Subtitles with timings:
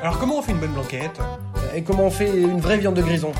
[0.00, 1.20] Alors comment on fait une bonne blanquette
[1.74, 3.32] Et comment on fait une vraie viande de grison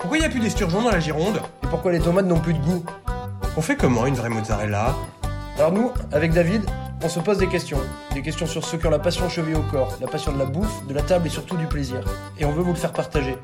[0.00, 2.54] Pourquoi il n'y a plus d'esturgeon dans la Gironde Et pourquoi les tomates n'ont plus
[2.54, 2.84] de goût
[3.56, 4.96] On fait comment une vraie mozzarella
[5.56, 6.62] Alors nous, avec David,
[7.04, 7.78] on se pose des questions.
[8.14, 10.44] Des questions sur ceux qui ont la passion cheville au corps, la passion de la
[10.44, 12.00] bouffe, de la table et surtout du plaisir.
[12.40, 13.38] Et on veut vous le faire partager.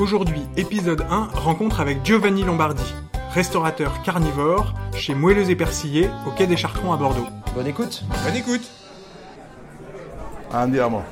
[0.00, 2.92] Aujourd'hui, épisode 1, rencontre avec Giovanni Lombardi,
[3.34, 7.26] restaurateur carnivore chez Moelleuse et Persillé au quai des Chartrons à Bordeaux.
[7.56, 8.62] Bonne écoute Bonne écoute
[10.52, 11.02] Andiamo.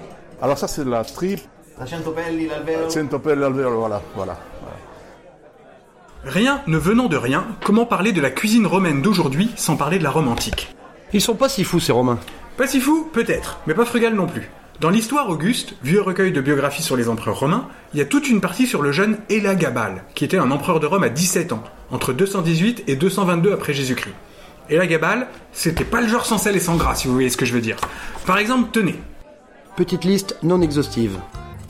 [0.40, 1.40] Alors ça c'est la tripe,
[1.84, 2.88] 100 pelli l'alveo.
[2.88, 4.38] 100 pelli al vero, voilà, voilà.
[6.24, 10.04] Rien ne venant de rien, comment parler de la cuisine romaine d'aujourd'hui sans parler de
[10.04, 10.76] la Rome antique
[11.12, 12.20] Ils sont pas si fous ces Romains.
[12.56, 14.48] Pas si fou, peut-être, mais pas frugal non plus.
[14.82, 18.28] Dans l'histoire Auguste, vieux recueil de biographies sur les empereurs romains, il y a toute
[18.28, 21.62] une partie sur le jeune Élagabal, qui était un empereur de Rome à 17 ans,
[21.92, 24.16] entre 218 et 222 après Jésus-Christ.
[24.68, 27.46] Élagabal, c'était pas le genre sans sel et sans gras, si vous voyez ce que
[27.46, 27.76] je veux dire.
[28.26, 28.96] Par exemple, tenez,
[29.76, 31.16] Petite liste non exhaustive.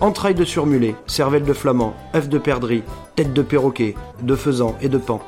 [0.00, 2.82] Entrailles de surmulet, cervelle de flamand, œuf de perdrix,
[3.14, 5.20] tête de perroquet, de faisan et de pan.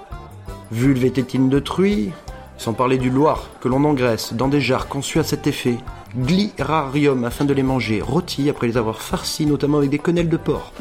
[0.73, 2.13] Vulve tétine de truie,
[2.57, 5.79] sans parler du Loir que l'on engraisse dans des jarres conçues à cet effet.
[6.17, 10.37] Glirarium afin de les manger rôtis après les avoir farcis notamment avec des quenelles de
[10.37, 10.73] porc.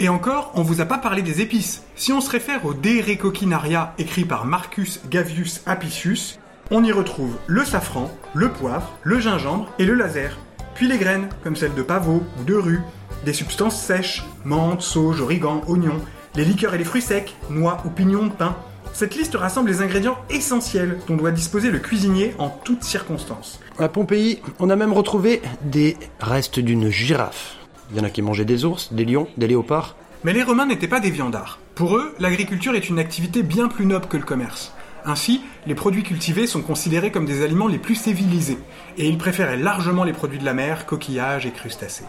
[0.00, 1.82] Et encore, on vous a pas parlé des épices.
[1.96, 6.38] Si on se réfère au De Recoquinaria écrit par Marcus Gavius Apicius,
[6.70, 10.38] on y retrouve le safran, le poivre, le gingembre et le laser.
[10.74, 12.80] Puis les graines, comme celles de pavot ou de rue,
[13.24, 15.96] des substances sèches, menthe, sauge, origan, oignon,
[16.36, 18.54] les liqueurs et les fruits secs, noix ou pignons de pain.
[18.92, 23.60] Cette liste rassemble les ingrédients essentiels dont doit disposer le cuisinier en toutes circonstances.
[23.78, 27.56] À Pompéi, on a même retrouvé des restes d'une girafe.
[27.90, 29.96] Il y en a qui mangeaient des ours, des lions, des léopards.
[30.24, 31.58] Mais les Romains n'étaient pas des viandards.
[31.74, 34.72] Pour eux, l'agriculture est une activité bien plus noble que le commerce.
[35.04, 38.58] Ainsi, les produits cultivés sont considérés comme des aliments les plus civilisés,
[38.98, 42.04] et ils préféraient largement les produits de la mer, coquillages et crustacés.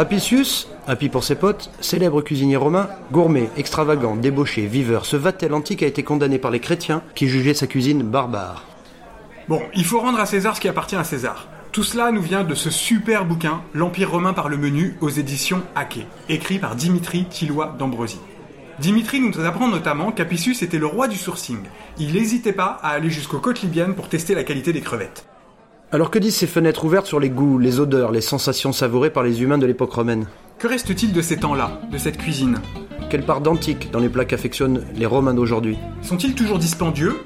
[0.00, 5.82] Apicius, Apis pour ses potes, célèbre cuisinier romain, gourmet, extravagant, débauché, viveur, ce Vatel antique
[5.82, 8.64] a été condamné par les chrétiens qui jugeaient sa cuisine barbare.
[9.46, 11.48] Bon, il faut rendre à César ce qui appartient à César.
[11.70, 15.60] Tout cela nous vient de ce super bouquin, L'Empire romain par le menu, aux éditions
[15.74, 18.20] Hacké, écrit par Dimitri Tillois d'Ambrosie.
[18.78, 21.60] Dimitri nous apprend notamment qu'Apicius était le roi du sourcing.
[21.98, 25.26] Il n'hésitait pas à aller jusqu'aux côtes libyennes pour tester la qualité des crevettes.
[25.92, 29.24] Alors que disent ces fenêtres ouvertes sur les goûts, les odeurs, les sensations savourées par
[29.24, 30.26] les humains de l'époque romaine?
[30.60, 32.60] Que reste-t-il de ces temps-là, de cette cuisine?
[33.08, 35.78] Quelle part d'antique dans les plats qu'affectionnent les Romains d'aujourd'hui?
[36.02, 37.16] Sont-ils toujours dispendieux?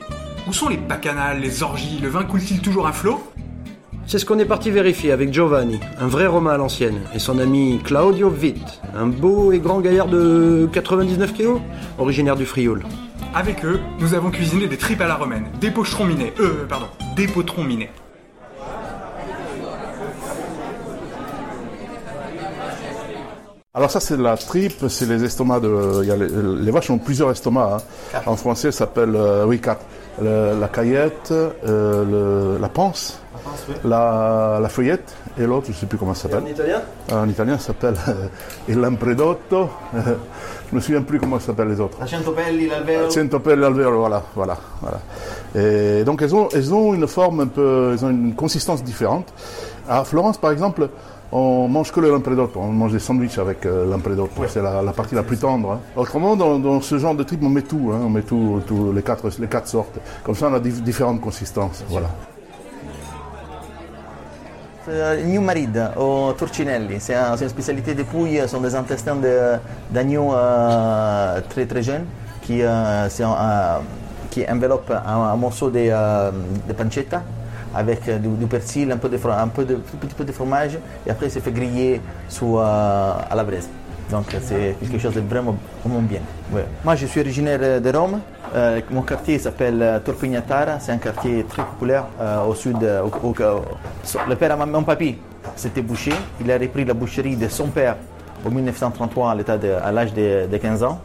[0.48, 1.98] Où sont les bacchanales, les orgies?
[2.02, 3.20] Le vin coule-t-il toujours à flot?
[4.06, 7.38] C'est ce qu'on est parti vérifier avec Giovanni, un vrai Romain à l'ancienne, et son
[7.38, 11.60] ami Claudio Vitt, un beau et grand gaillard de 99 kilos,
[11.98, 12.82] originaire du Frioul.
[13.34, 16.86] Avec eux, nous avons cuisiné des tripes à la romaine, des pocherons minés, euh, pardon,
[17.14, 17.90] des potrons minés.
[23.76, 26.04] Alors ça c'est la tripe, c'est les estomacs de...
[26.04, 27.82] y a les, les vaches ont plusieurs estomacs.
[28.14, 28.20] hein.
[28.24, 29.80] En français ça s'appelle, euh, oui, quatre.
[30.22, 33.18] Le- la caillette, euh, le- la panse,
[33.84, 36.48] la, la feuillette et l'autre, je ne sais plus comment ça s'appelle.
[36.48, 36.82] italien?
[37.12, 38.12] En italien ça s'appelle euh,
[38.68, 39.68] il lampredotto.
[40.70, 41.98] je me souviens plus comment ça s'appelle les autres.
[42.06, 43.10] 100 pelli l'alveo.
[43.10, 45.00] Cento pelli al vero, voilà, voilà, voilà.
[45.56, 49.32] Et donc elles ont, elles ont une forme un peu, elles ont une consistance différente.
[49.88, 50.88] À Florence, par exemple,
[51.36, 54.92] on mange que le lampredotto, on mange des sandwichs avec euh, lampredotto, c'est la, la
[54.92, 55.72] partie la plus tendre.
[55.72, 55.80] hein.
[55.96, 58.92] Autrement, dans, dans ce genre de trip, on met tout, hein, on met tout, tout,
[58.92, 59.98] les quatre, les quatre sortes.
[60.22, 62.06] Comme ça, on a dif- différentes consistances, voilà.
[64.86, 68.74] Euh, New Maride au Turcinelli, c'est un- c'est une spécialité des Pouilles, ce sont des
[68.74, 69.56] intestins de-
[69.90, 72.04] d'agneau euh, très très jeunes
[72.42, 73.78] qui, euh, euh,
[74.30, 75.88] qui enveloppent un, un morceau de,
[76.68, 77.22] de pancetta
[77.74, 81.10] avec euh, du, persil, un peu de, un peu de, petit peu de fromage et
[81.10, 83.68] après c'est fait griller sous, euh, à la braise.
[84.10, 86.20] Donc c'est quelque chose de vraiment, vraiment bien.
[86.84, 88.20] Moi je suis originaire de Rome.
[88.54, 92.76] Euh, mon quartier s'appelle euh, Torpignatara, c'est un quartier très populaire euh, au sud.
[92.82, 93.02] euh,
[94.28, 95.16] le père ma- mon papy,
[95.56, 96.12] c'était boucher.
[96.40, 97.96] Il a repris la boucherie de son père
[98.46, 101.00] en 1933 à, l'état de- à l'âge de, de 15 ans.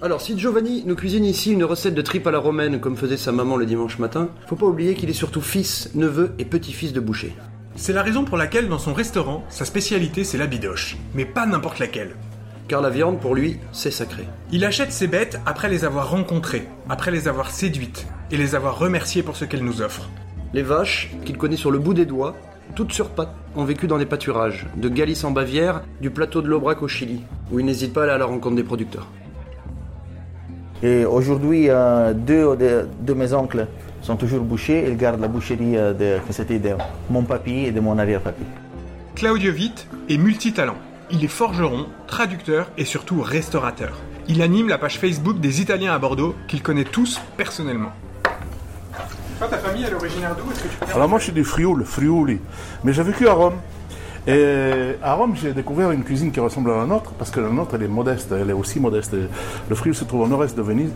[0.00, 3.16] Alors, si Giovanni nous cuisine ici une recette de tripe à la romaine comme faisait
[3.16, 6.92] sa maman le dimanche matin, faut pas oublier qu'il est surtout fils, neveu et petit-fils
[6.92, 7.34] de boucher.
[7.74, 10.96] C'est la raison pour laquelle dans son restaurant, sa spécialité c'est la bidoche.
[11.14, 12.14] Mais pas n'importe laquelle.
[12.68, 14.22] Car la viande, pour lui, c'est sacré.
[14.52, 18.78] Il achète ses bêtes après les avoir rencontrées, après les avoir séduites, et les avoir
[18.78, 20.08] remerciées pour ce qu'elles nous offrent.
[20.54, 22.36] Les vaches, qu'il connaît sur le bout des doigts,
[22.76, 26.46] toutes sur pattes, ont vécu dans les pâturages, de Galice en Bavière, du plateau de
[26.46, 29.08] l'Aubrac au Chili, où il n'hésite pas à aller à la rencontre des producteurs.
[30.82, 33.66] Et aujourd'hui, euh, deux de, de mes oncles
[34.00, 34.84] sont toujours bouchers.
[34.88, 36.74] Ils gardent la boucherie euh, de, que c'était de
[37.10, 38.44] mon papy et de mon arrière-papy.
[39.16, 40.76] Claudio Witt est multitalent.
[41.10, 43.98] Il est forgeron, traducteur et surtout restaurateur.
[44.28, 47.90] Il anime la page Facebook des Italiens à Bordeaux qu'il connaît tous personnellement.
[49.38, 50.44] Toi, ta famille, elle est originaire d'où?
[50.94, 52.38] Alors moi je suis du Frioul, Friuli,
[52.84, 53.54] mais j'ai vécu à Rome.
[54.28, 57.48] Et à Rome, j'ai découvert une cuisine qui ressemble à la nôtre, parce que la
[57.48, 59.16] nôtre, elle est modeste, elle est aussi modeste.
[59.70, 60.90] Le Frioul se trouve au nord-est de Venise,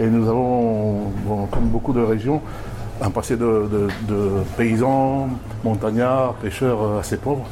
[0.00, 1.12] et nous avons,
[1.50, 2.40] comme beaucoup de régions,
[3.02, 3.68] un passé de,
[4.56, 5.28] paysans,
[5.62, 7.46] montagnards, pêcheurs euh, assez pauvres.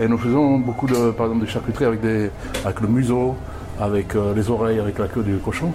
[0.00, 3.36] Et nous faisons beaucoup de, par de charcuterie avec le museau,
[3.78, 5.72] avec euh, les oreilles, avec la queue du cochon.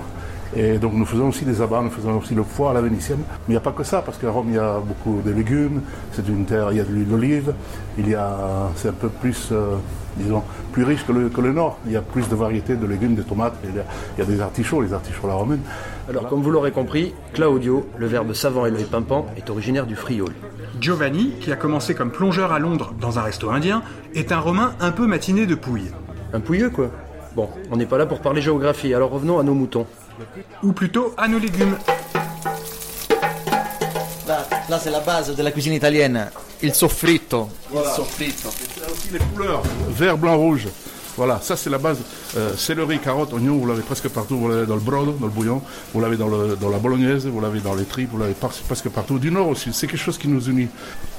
[0.56, 3.20] Et donc nous faisons aussi des abats, nous faisons aussi le foie à la vénitienne.
[3.20, 5.32] Mais il n'y a pas que ça, parce qu'à Rome, il y a beaucoup de
[5.32, 5.82] légumes,
[6.14, 7.54] c'est une terre, il y a de l'huile d'olive,
[7.98, 9.76] il y a, c'est un peu plus, euh,
[10.16, 11.78] disons, plus riche que le, que le nord.
[11.86, 13.84] Il y a plus de variétés de légumes, de tomates, il y a,
[14.18, 15.62] il y a des artichauts, les artichauts à la romaine.
[16.10, 19.96] Alors, comme vous l'aurez compris, Claudio, le verbe savant et l'œil pimpant, est originaire du
[19.96, 20.34] Frioul.
[20.80, 23.82] Giovanni, qui a commencé comme plongeur à Londres dans un resto indien,
[24.16, 25.92] est un Romain un peu matiné de pouille.
[26.34, 26.90] Un pouilleux, quoi.
[27.36, 29.86] Bon, on n'est pas là pour parler géographie, alors revenons à nos moutons.
[30.64, 31.78] Ou plutôt à nos légumes.
[34.28, 36.30] Là, là, c'est la base de la cuisine italienne.
[36.62, 37.50] Il soffritto.
[37.74, 38.50] Il soffritto.
[38.76, 40.68] Il y a aussi les couleurs, vert, blanc, rouge.
[41.18, 41.98] Voilà, ça c'est la base.
[42.38, 44.38] Euh, céleri, carotte, oignon, vous l'avez presque partout.
[44.38, 45.62] Vous l'avez dans le brodo, dans le bouillon,
[45.94, 48.90] vous l'avez dans, le- dans la bolognaise, vous l'avez dans les tripes, vous l'avez presque
[48.90, 49.18] partout.
[49.20, 50.68] Du nord aussi, c'est quelque chose qui nous unit.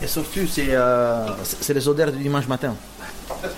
[0.01, 2.75] Et surtout, c'est euh, c'est les odeurs du dimanche matin.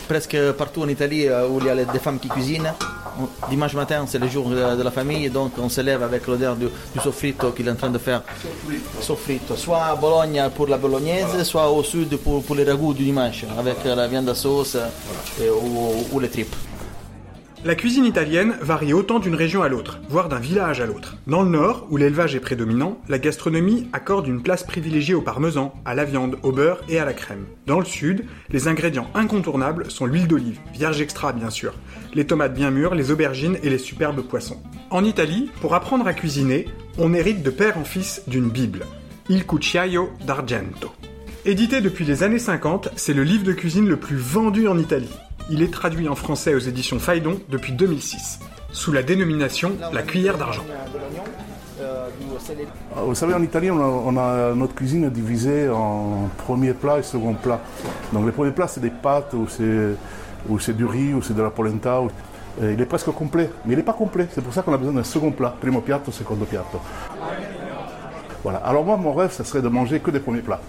[0.09, 2.73] Presque partout en Italie euh, où il y a des femmes qui cuisinent,
[3.49, 6.67] dimanche matin, c'est le jour de, la famille, donc on se lève avec l'odeur du,
[6.67, 8.23] du soffritto qu'il est en train de faire.
[9.01, 9.57] Soffritto.
[9.57, 13.45] Soit à Bologne pour la bolognaise, soit au sud pour, pour les ragoûts du dimanche,
[13.59, 14.87] avec la viande à sauce euh,
[15.41, 16.29] et- ou, ou les
[17.63, 21.17] La cuisine italienne varie autant d'une région à l'autre, voire d'un village à l'autre.
[21.27, 25.75] Dans le nord, où l'élevage est prédominant, la gastronomie accorde une place privilégiée au parmesan,
[25.85, 27.45] à la viande, au beurre et à la crème.
[27.67, 31.75] Dans le sud, les ingrédients incontournables sont l'huile d'olive, vierge extra bien sûr,
[32.15, 34.63] les tomates bien mûres, les aubergines et les superbes poissons.
[34.91, 36.67] En Italie, pour apprendre à cuisiner,
[36.97, 38.87] on hérite de père en fils d'une Bible,
[39.29, 40.93] Il Cucciaio d'Argento.
[41.45, 45.11] Édité depuis les années 50, c'est le livre de cuisine le plus vendu en Italie.
[45.51, 48.39] Il est traduit en français aux éditions Phaidon depuis 2006,
[48.73, 50.63] sous la dénomination La cuillère d'argent.
[51.83, 56.99] Ah, Vous savez, en Italie, on a, on a notre cuisine divisée en premier plat
[56.99, 57.61] et second plat.
[58.13, 59.97] Donc les premiers plats, c'est des pâtes, ou c'est,
[60.49, 62.01] ou c'est du riz, ou c'est de la polenta.
[62.01, 62.11] ou-
[62.63, 64.27] et il est presque complet, mais il n'est pas complet.
[64.33, 65.55] C'est pour ça qu'on a besoin d'un second plat.
[65.61, 66.81] Primo piatto, secondo piatto.
[68.43, 68.59] Voilà.
[68.59, 70.61] Alors moi, mon rêve, ça serait de manger que des premiers plats.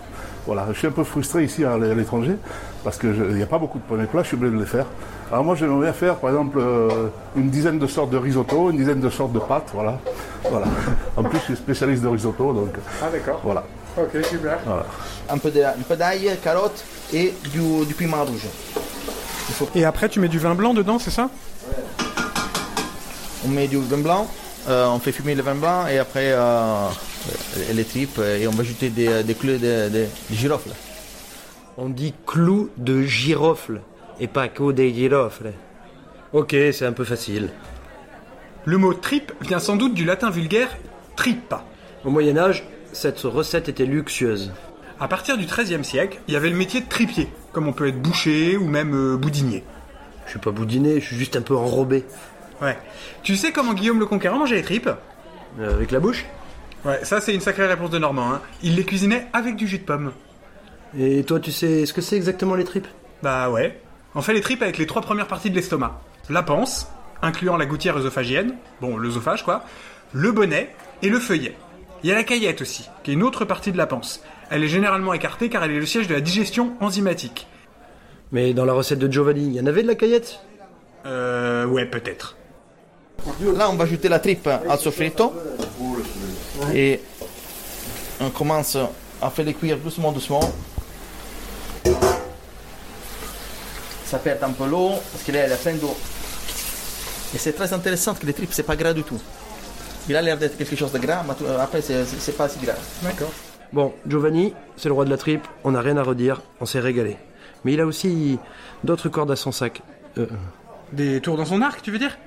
[0.48, 0.66] Voilà.
[0.72, 2.36] Je suis un peu frustré ici à l'étranger,
[2.84, 4.86] parce qu'il n'y a pas beaucoup de premiers plats, je suis obligé de les faire.
[5.32, 7.08] Alors moi, j'aimerais bien faire, par exemple, euh,
[7.38, 9.98] une dizaine de sortes de risotto, une dizaine de sortes de pâtes, voilà.
[10.50, 10.66] voilà.
[11.18, 12.70] En plus, je suis spécialiste de risotto, donc
[13.02, 13.40] Ah d'accord.
[13.44, 13.64] voilà.
[13.98, 14.58] Ok, super.
[15.30, 16.84] Un peu de- un peu d'ail, carottes
[17.14, 18.48] et du, du piment rouge.
[19.76, 21.30] Et après, tu mets du vin blanc dedans, c'est ça?
[23.46, 24.28] On met du vin blanc,
[24.68, 26.88] euh, on fait fumer le vin blanc et après euh,
[27.74, 30.72] les tripes et on va ajouter des, des clous de, de- de girofle.
[31.78, 33.82] On dit clou de girofle,
[34.20, 35.54] et pas que des girofles.
[36.34, 37.50] Ok, c'est un peu facile.
[38.66, 40.70] Le mot tripe vient sans doute du latin vulgaire
[41.16, 41.64] trippa.
[42.06, 42.64] Au Moyen-Âge,
[42.94, 44.52] cette recette était luxueuse.
[45.00, 47.88] À partir du XIIIe siècle, il y avait le métier de tripier, comme on peut
[47.88, 49.64] être boucher ou même euh, boudinier.
[50.26, 52.06] Je suis pas boudiné, je suis juste un peu enrobé.
[52.62, 52.78] Ouais.
[53.24, 54.90] Tu sais comment Guillaume le Conquérant mangeait les tripes
[55.60, 56.26] Euh, avec la bouche
[56.86, 58.34] Ouais, ça c'est une sacrée réponse de Normand.
[58.34, 58.42] Hein.
[58.64, 60.12] Il les cuisinait avec du jus de pomme.
[60.98, 62.88] Et toi, tu sais ce que c'est exactement les tripes
[63.24, 63.80] Bah ouais.
[64.16, 66.02] On fait les tripes avec les trois premières parties de l'estomac.
[66.30, 66.88] La panse,
[67.22, 69.64] incluant la gouttière œsophagienne, bon, l'œsophage quoi,
[70.14, 71.56] le bonnet et le feuillet.
[72.04, 74.24] Il y a la caillette aussi, qui est une autre partie de la panse.
[74.50, 77.48] Elle est généralement écartée car elle est le siège de la digestion enzymatique.
[78.32, 80.40] Mais dans la recette de Giovanni, il y en avait de la caillette?
[81.06, 82.36] Euh, ouais, peut-être.
[83.56, 85.34] Là, on va ajouter la tripe al soffritto
[86.74, 87.00] et
[88.20, 88.78] on commence
[89.22, 90.42] à faire les cuire doucement, doucement.
[94.06, 95.96] Ça perd un peu l'eau parce qu'elle est pleine d'eau.
[97.34, 99.20] Et c'est très intéressant que les tripes, c'est pas gras du tout.
[100.10, 102.60] Il a l'air d'être quelque chose de gras, mais après, c'est c'est- c'est pas si
[102.60, 102.74] gras.
[103.04, 103.32] D'accord.
[103.72, 106.82] Bon, Giovanni, c'est le roi de la tripe, on n'a rien à redire, on s'est
[106.82, 107.16] régalé.
[107.64, 108.38] Mais il a aussi
[108.84, 109.82] d'autres cordes à son sac.
[110.18, 110.26] Euh,
[110.92, 112.18] Des tours dans son arc, tu veux dire?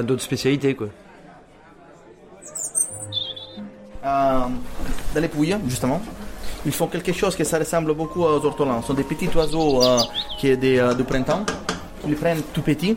[0.00, 0.86] D'autres spécialités, quoi.
[4.04, 4.40] Euh,
[5.14, 6.00] dans les pouilles, justement,
[6.64, 8.80] ils font quelque chose qui ça ressemble beaucoup aux ortolans.
[8.80, 9.98] Ce sont des petits oiseaux euh,
[10.38, 11.44] qui est des, euh, du printemps.
[12.04, 12.96] Ils les prennent tout petits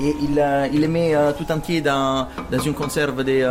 [0.00, 3.44] Et il, euh, il les met euh, tout entier dans, dans une conserve de,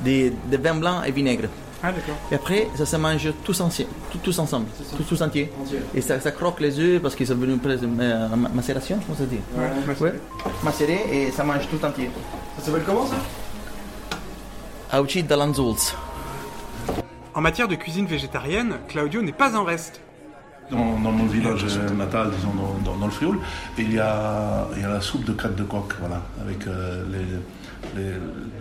[0.00, 1.48] des- de vin blanc et vinaigre.
[1.86, 1.92] Ah.
[2.30, 5.52] Et après, ça se mange tous, tout- tous ensemble, tous, tous entiers.
[5.94, 9.18] Et ça, ça croque les œufs parce qu'ils sont venus presque euh, ma- macération, comment
[9.18, 9.38] ça dit?
[9.56, 10.14] Ouais, Ouais,
[10.62, 12.08] macéré et ça mange tout entier.
[12.58, 13.16] Ça s'appelle comment ça?
[15.00, 15.94] Aucid Lanzulz.
[17.34, 20.00] En matière de cuisine végétarienne, Claudio n'est pas en reste.
[20.70, 21.64] Dans, dans mon village
[21.96, 23.38] natal, disons, dans, dans- dans le Frioul,
[23.78, 27.04] il y, a, il y a la soupe de crête de coq, voilà, avec euh,
[27.12, 28.10] les, les,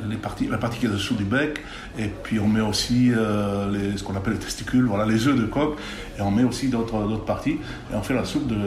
[0.10, 1.60] les parties, la partie qui est dessous du bec,
[1.98, 5.36] et puis on met aussi euh, les, ce qu'on appelle les testicules, voilà, les œufs
[5.39, 5.77] de coq,
[6.17, 7.57] et on met aussi d'autres d'autres parties,
[7.91, 8.60] et on fait la soupe de, de,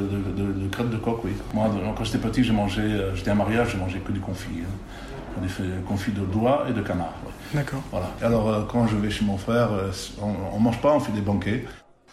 [0.42, 1.32] de- de crête de coq, oui.
[1.52, 4.20] Moi, quand j'étais petit, j'ai mangé, euh, j'étais à un mariage, j'ai mangé que du
[4.20, 5.40] confit, hein.
[5.42, 7.12] des fait- confit de doigts et de canard.
[7.26, 7.32] ouais.
[7.60, 7.82] D'accord.
[7.92, 8.10] Voilà.
[8.22, 11.00] Et alors, euh, quand je vais chez mon frère, euh, on, on mange pas, on
[11.00, 11.66] fait des banquets.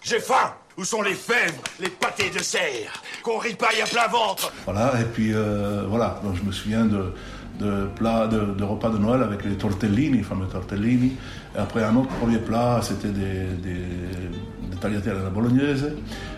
[0.03, 4.51] J'ai faim Où sont les fèves, les pâtés de serre Qu'on ripaille à plein ventre
[4.65, 7.13] Voilà, et puis euh, voilà, donc je me souviens de,
[7.59, 11.13] de plats, de, repas de Noël avec les tortellini, les fameux tortellini.
[11.55, 15.93] Et après, un autre premier plat, c'était des, des, tagliatelles à la bolognaise.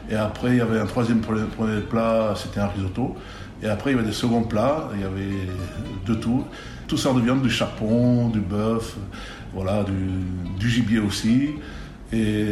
[0.09, 3.15] Et après, il y avait un troisième premier, plat, c'était un risotto.
[3.63, 5.47] Et après, il y avait des seconds plats, il y avait
[6.05, 6.43] de tout.
[6.87, 8.97] Tout sortes de viande, du chapon, du bœuf,
[9.53, 11.51] voilà, du gibier aussi.
[12.13, 12.45] Et,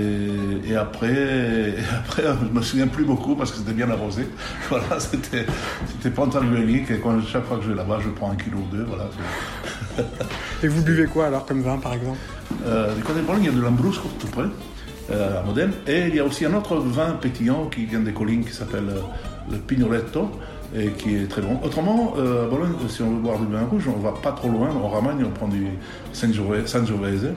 [0.67, 4.27] et après, et après, je me souviens plus beaucoup parce que c'était bien arrosé.
[4.69, 5.45] Voilà, c'était,
[5.88, 8.75] c'était pantaluélique et quand, chaque fois que je vais là-bas, je prends un kilo ou
[8.75, 8.83] deux.
[8.83, 9.10] Voilà.
[10.63, 12.17] Et vous buvez quoi alors comme vin par exemple?
[12.65, 14.45] Euh, du côté de Bologne, il y a de l'Ambrusco tout près,
[15.12, 15.72] euh, à Modène.
[15.88, 18.89] Et il y a aussi un autre vin pétillant qui vient des collines qui s'appelle
[18.89, 19.01] euh,
[19.51, 20.31] le Pignoletto
[20.75, 21.60] et qui est très bon.
[21.63, 24.50] Autrement, euh, à Bologne, si on veut boire du vin rouge, on va pas trop
[24.50, 25.68] loin, on ramène et on prend du
[26.13, 27.34] Sangiove- Sangiovese.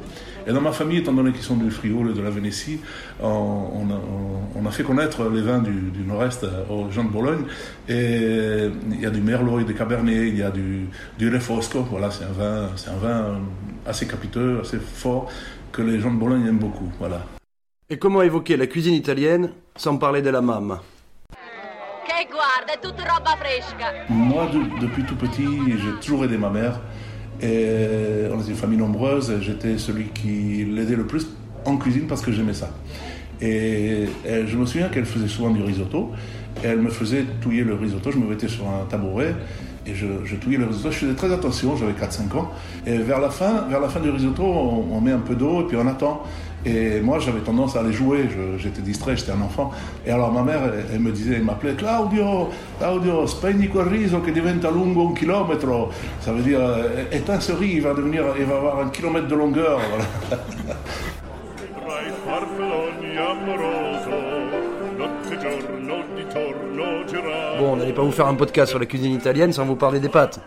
[0.48, 2.78] Et dans ma famille, étant donné qu'ils sont du Frioul et de la Vénétie,
[3.20, 7.02] on, on a, on- on a fait connaître les vins du, du nord-est aux gens
[7.04, 7.44] de Bologne.
[7.88, 10.88] Et il y a du Merlot, il y a du Cabernet, il y a du,
[11.18, 11.80] du Refosco.
[11.90, 13.38] Voilà, c'est un vin, c'est un vin
[13.84, 15.28] assez capiteux, assez fort,
[15.72, 16.90] que les gens de Bologne aiment beaucoup.
[17.00, 17.22] Voilà.
[17.90, 20.80] Et comment évoquer la cuisine italienne sans parler de la mamma
[22.06, 22.26] Che
[24.08, 26.80] Moi, de- depuis tout petit, j'ai toujours aidé ma mère.
[27.42, 29.32] On était une famille nombreuse.
[29.40, 31.26] J'étais celui qui l'aidait le plus
[31.64, 32.70] en cuisine parce que j'aimais ça.
[33.40, 36.12] Et, je me souviens qu'elle faisait souvent du risotto.
[36.64, 38.10] Elle me faisait touiller le risotto.
[38.10, 39.34] Je me mettais sur un tabouret
[39.86, 40.90] et je, je touillais le risotto.
[40.90, 42.50] Je faisais très attention, j'avais 4-5 ans.
[42.86, 45.64] Et vers la fin, vers la fin du risotto, on met un peu d'eau et
[45.66, 46.22] puis on attend.
[46.66, 48.28] Et moi, j'avais tendance à aller jouer.
[48.58, 49.70] J'étais distrait, j'étais un enfant.
[50.04, 52.48] Et alors, ma mère, elle, elle me disait, elle m'appelait Claudio,
[52.80, 55.90] Claudio, spegni quel riso che diventa lungo un chilometro.
[56.20, 59.28] Ça veut dire, euh, éteins ce riz, il va devenir, il va avoir un kilomètre
[59.28, 59.78] de longueur.
[59.88, 60.42] Voilà.
[67.58, 70.00] Bon, on n'allait pas vous faire un podcast sur la cuisine italienne sans vous parler
[70.00, 70.40] des pâtes.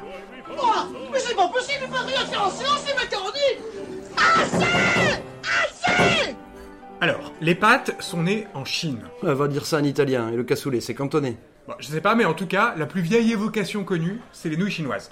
[7.01, 8.99] Alors, les pâtes sont nées en Chine.
[9.23, 11.37] Elle va dire ça en italien, et le cassoulet, c'est cantonné.
[11.65, 14.57] Bon, je sais pas, mais en tout cas, la plus vieille évocation connue, c'est les
[14.57, 15.09] nouilles chinoises.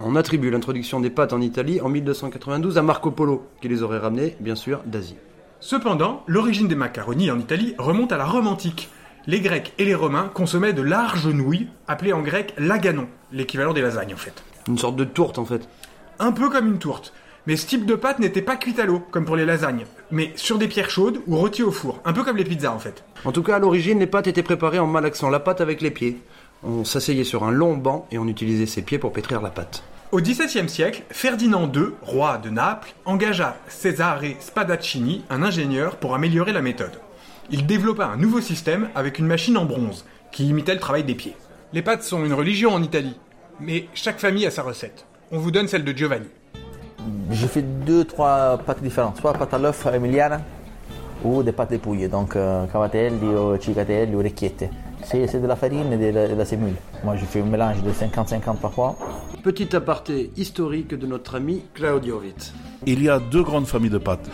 [0.00, 3.98] On attribue l'introduction des pâtes en Italie en 1292 à Marco Polo, qui les aurait
[3.98, 5.16] ramenées, bien sûr, d'Asie.
[5.60, 8.88] Cependant, l'origine des macaronis en Italie remonte à la Rome antique.
[9.26, 13.82] Les Grecs et les Romains consommaient de larges nouilles, appelées en grec laganon, l'équivalent des
[13.82, 14.42] lasagnes en fait.
[14.68, 15.68] Une sorte de tourte, en fait.
[16.18, 17.12] Un peu comme une tourte.
[17.46, 20.32] Mais ce type de pâte n'était pas cuite à l'eau, comme pour les lasagnes, mais
[20.34, 23.04] sur des pierres chaudes ou rôties au four, un peu comme les pizzas en fait.
[23.24, 25.92] En tout cas, à l'origine, les pâtes étaient préparées en malaxant la pâte avec les
[25.92, 26.18] pieds.
[26.64, 29.84] On s'asseyait sur un long banc et on utilisait ses pieds pour pétrir la pâte.
[30.10, 36.52] Au XVIIe siècle, Ferdinand II, roi de Naples, engagea Cesare Spadaccini, un ingénieur, pour améliorer
[36.52, 36.98] la méthode.
[37.50, 41.14] Il développa un nouveau système avec une machine en bronze, qui imitait le travail des
[41.14, 41.36] pieds.
[41.72, 43.16] Les pâtes sont une religion en Italie,
[43.60, 45.06] mais chaque famille a sa recette.
[45.30, 46.26] On vous donne celle de Giovanni.
[47.30, 50.40] J'ai fait deux, trois pâtes différentes, soit pâte à l'œuf emiliana
[51.24, 54.70] ou des pâtes de pouille, donc euh, cavatelli ou cicatelli ou orecchiette.
[55.04, 56.44] C'est de la farine et de la, de la.
[57.04, 58.96] Moi, je fais un mélange de 50-50 parfois.
[59.42, 62.52] Petit aparté historique de notre ami Claudio Witt.
[62.86, 64.28] Il y a deux grandes familles de pâtes.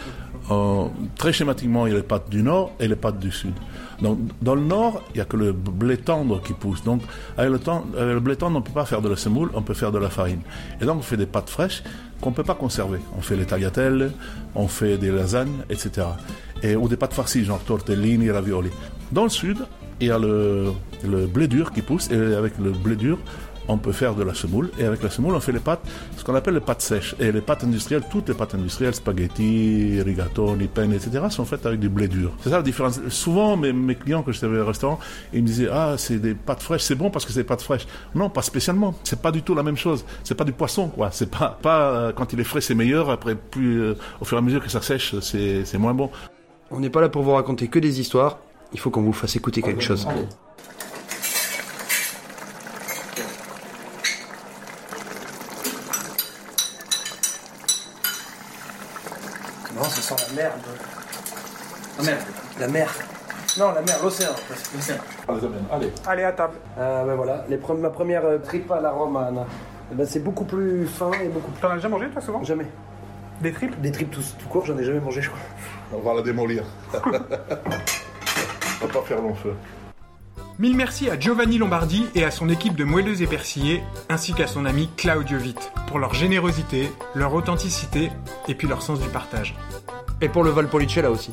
[0.50, 0.86] Euh,
[1.16, 3.54] très schématiquement, il y a les pâtes du nord et les pâtes du sud.
[4.00, 6.82] Dans le nord, il n'y a que le blé tendre qui pousse.
[6.82, 7.02] Donc,
[7.36, 9.92] avec le, blé tendre, on ne peut pas faire de la semoule, on peut faire
[9.92, 10.40] de la farine.
[10.80, 11.82] Et donc, on fait des pâtes fraîches
[12.20, 12.98] qu'on ne peut pas conserver.
[13.16, 14.12] On fait les tagliatelles,
[14.54, 16.06] on fait des lasagnes, etc.
[16.62, 18.70] Et, ou des pâtes farcies, genre tortellini, ravioli.
[19.10, 19.58] Dans le sud,
[20.00, 20.72] il y a le
[21.04, 23.18] blé dur qui pousse, et avec le blé dur,
[23.68, 24.70] on peut faire de la semoule.
[24.78, 25.80] Et avec la semoule, on fait les pâtes,
[26.16, 27.14] ce qu'on appelle les pâtes sèches.
[27.18, 31.80] Et les pâtes industrielles, toutes les pâtes industrielles, spaghetti, rigatoni, penne, etc., sont faites avec
[31.80, 32.32] du blé dur.
[32.40, 33.00] C'est ça la différence.
[33.08, 34.98] Souvent, mes, mes clients, que j'étais au restaurant,
[35.32, 37.62] ils me disaient, ah, c'est des pâtes fraîches, c'est bon parce que c'est des pâtes
[37.62, 37.86] fraîches.
[38.14, 38.94] Non, pas spécialement.
[39.04, 40.04] C'est pas du tout la même chose.
[40.24, 41.10] C'est pas du poisson, quoi.
[41.12, 43.10] C'est pas, pas, euh, quand il est frais, c'est meilleur.
[43.10, 46.10] Après, plus, euh, au fur et à mesure que ça sèche, c'est, c'est moins bon.
[46.70, 48.38] On n'est pas là pour vous raconter que des histoires,
[48.72, 50.06] il faut qu'on vous fasse écouter quelque chose
[59.92, 60.60] ça sent la merde.
[61.98, 62.20] La merde.
[62.60, 62.94] La mer.
[63.58, 64.30] Non, la mer, l'océan.
[65.70, 65.92] Allez.
[66.06, 66.54] Allez, à table.
[66.78, 69.44] Ah ben voilà, les pre- ma première euh, tripa à la romane.
[69.90, 71.60] Eh ben, c'est beaucoup plus fin et beaucoup plus...
[71.60, 72.42] T'en as déjà mangé, toi, souvent?
[72.44, 72.66] Jamais.
[73.42, 75.40] Des triples Des tripes tout, tout court, j'en ai jamais mangé, je crois.
[75.92, 76.64] On va la démolir.
[76.94, 77.10] on
[78.86, 79.54] va pas faire long feu.
[80.58, 84.46] Mille merci à Giovanni Lombardi et à son équipe de moelleuses et persillés, ainsi qu'à
[84.46, 88.10] son ami Claudio Witt, pour leur générosité, leur authenticité
[88.48, 89.54] et puis leur sens du partage.
[90.22, 91.30] Et pour le Valpolicella aussi.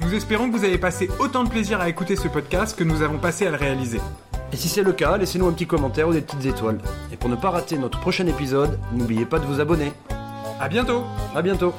[0.00, 3.02] Nous espérons que vous avez passé autant de plaisir à écouter ce podcast que nous
[3.02, 4.00] avons passé à le réaliser.
[4.52, 6.78] Et si c'est le cas, laissez-nous un petit commentaire ou des petites étoiles.
[7.12, 9.92] Et pour ne pas rater notre prochain épisode, n'oubliez pas de vous abonner.
[10.58, 11.04] À bientôt
[11.34, 11.74] À bientôt